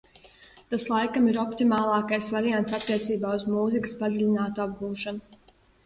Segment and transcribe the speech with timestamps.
[0.73, 5.43] Tas laikam ir optimālākais variants attiecībā uz mūzikas padziļinātu apgūšanu.